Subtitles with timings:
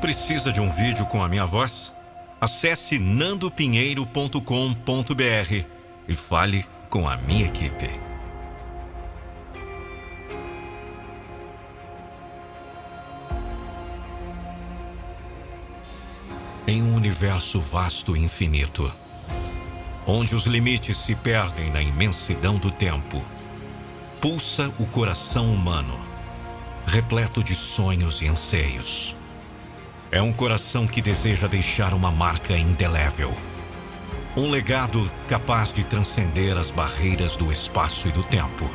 [0.00, 1.94] Precisa de um vídeo com a minha voz?
[2.40, 5.66] Acesse nandopinheiro.com.br
[6.08, 7.90] e fale com a minha equipe.
[16.66, 18.90] Em um universo vasto e infinito,
[20.06, 23.22] onde os limites se perdem na imensidão do tempo,
[24.18, 26.00] pulsa o coração humano,
[26.86, 29.19] repleto de sonhos e anseios.
[30.12, 33.32] É um coração que deseja deixar uma marca indelével.
[34.36, 38.68] Um legado capaz de transcender as barreiras do espaço e do tempo.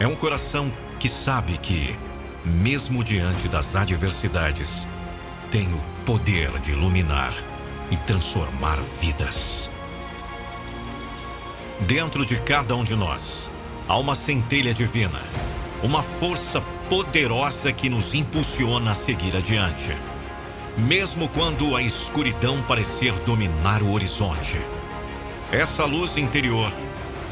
[0.00, 1.96] É um coração que sabe que,
[2.44, 4.88] mesmo diante das adversidades,
[5.52, 7.32] tem o poder de iluminar
[7.92, 9.70] e transformar vidas.
[11.82, 13.52] Dentro de cada um de nós
[13.86, 15.20] há uma centelha divina,
[15.80, 19.96] uma força poderosa que nos impulsiona a seguir adiante,
[20.76, 24.60] mesmo quando a escuridão parecer dominar o horizonte.
[25.52, 26.72] Essa luz interior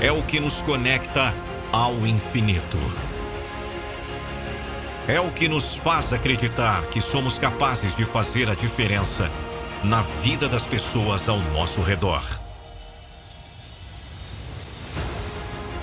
[0.00, 1.34] é o que nos conecta
[1.72, 2.78] ao infinito.
[5.08, 9.30] É o que nos faz acreditar que somos capazes de fazer a diferença
[9.84, 12.24] na vida das pessoas ao nosso redor.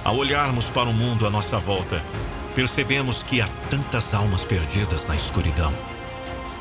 [0.04, 2.04] Ao olharmos para o mundo à nossa volta,
[2.54, 5.74] percebemos que há tantas almas perdidas na escuridão,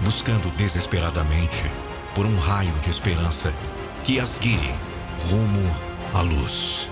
[0.02, 1.64] buscando desesperadamente
[2.14, 3.52] por um raio de esperança
[4.04, 4.74] que as guie
[5.28, 5.74] rumo
[6.12, 6.90] à luz.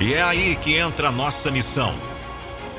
[0.00, 1.94] E é aí que entra a nossa missão: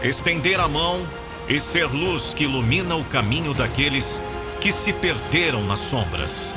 [0.03, 1.07] estender a mão
[1.47, 4.21] e ser luz que ilumina o caminho daqueles
[4.59, 6.55] que se perderam nas sombras.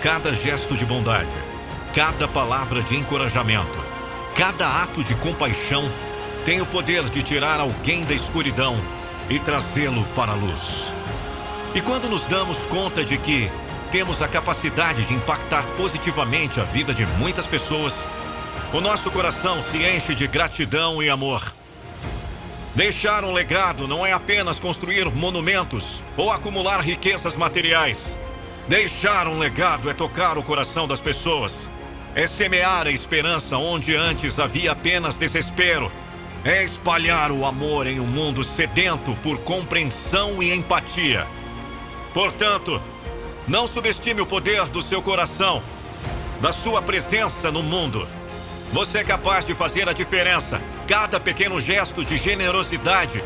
[0.00, 1.32] Cada gesto de bondade,
[1.96, 3.82] Cada palavra de encorajamento,
[4.36, 5.90] cada ato de compaixão
[6.44, 8.76] tem o poder de tirar alguém da escuridão
[9.28, 10.94] e trazê-lo para a luz.
[11.74, 13.50] E quando nos damos conta de que
[13.90, 18.08] temos a capacidade de impactar positivamente a vida de muitas pessoas,
[18.72, 21.42] o nosso coração se enche de gratidão e amor.
[22.74, 28.18] Deixar um legado não é apenas construir monumentos ou acumular riquezas materiais.
[28.68, 31.70] Deixar um legado é tocar o coração das pessoas
[32.16, 35.92] é semear a esperança onde antes havia apenas desespero.
[36.46, 41.26] É espalhar o amor em um mundo sedento por compreensão e empatia.
[42.14, 42.80] Portanto,
[43.48, 45.60] não subestime o poder do seu coração,
[46.40, 48.06] da sua presença no mundo.
[48.72, 50.62] Você é capaz de fazer a diferença.
[50.86, 53.24] Cada pequeno gesto de generosidade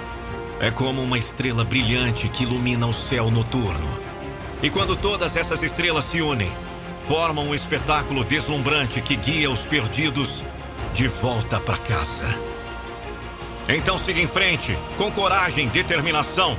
[0.59, 4.01] é como uma estrela brilhante que ilumina o céu noturno.
[4.63, 6.51] E quando todas essas estrelas se unem,
[7.03, 10.43] formam um espetáculo deslumbrante que guia os perdidos
[10.95, 12.50] de volta para casa.
[13.73, 16.57] Então siga em frente, com coragem determinação.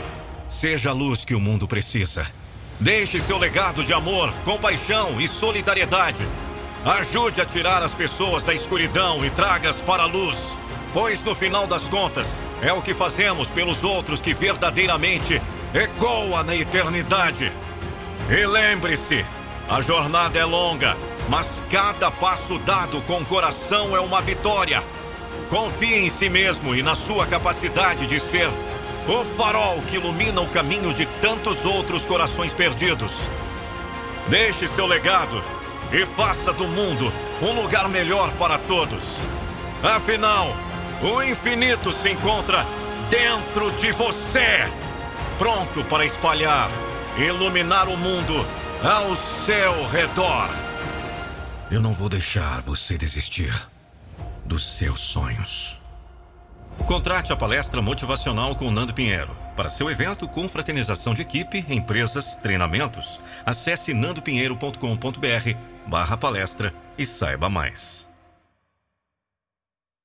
[0.47, 2.25] Seja a luz que o mundo precisa.
[2.79, 6.25] Deixe seu legado de amor, compaixão e solidariedade.
[6.85, 10.57] Ajude a tirar as pessoas da escuridão e traga-as para a luz.
[10.93, 15.41] Pois no final das contas, é o que fazemos pelos outros que verdadeiramente
[15.73, 17.51] ecoa na eternidade.
[18.29, 19.25] E lembre-se,
[19.69, 20.97] a jornada é longa,
[21.29, 24.81] mas cada passo dado com coração é uma vitória.
[25.49, 28.49] Confie em si mesmo e na sua capacidade de ser
[29.07, 33.27] o farol que ilumina o caminho de tantos outros corações perdidos.
[34.27, 35.43] Deixe seu legado
[35.91, 37.11] e faça do mundo
[37.41, 39.19] um lugar melhor para todos.
[39.83, 40.55] Afinal,
[41.01, 42.65] o infinito se encontra
[43.09, 44.71] dentro de você,
[45.37, 46.69] pronto para espalhar,
[47.17, 48.45] iluminar o mundo
[48.83, 50.49] ao seu redor.
[51.69, 53.70] Eu não vou deixar você desistir
[54.45, 55.79] dos seus sonhos.
[56.85, 59.35] Contrate a palestra motivacional com Nando Pinheiro.
[59.55, 65.57] Para seu evento com fraternização de equipe, empresas, treinamentos, acesse nandopinheiro.com.br
[65.87, 68.10] barra palestra e saiba mais.